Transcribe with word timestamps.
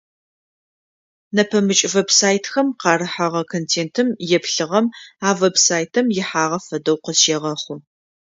Нэпэмыкӏ 1.35 1.83
веб-сайтхэм 1.93 2.67
къарыхыгъэ 2.81 3.41
контентым 3.51 4.09
еплъыгъэм 4.37 4.85
а 5.27 5.29
веб-сайтым 5.39 6.05
ихьагъэ 6.19 6.59
фэдэу 6.65 6.97
къызщегъэхъу. 7.03 7.77